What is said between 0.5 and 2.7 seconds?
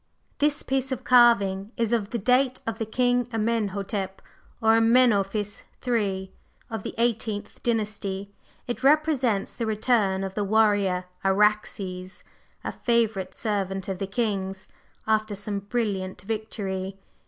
piece of carving is of the date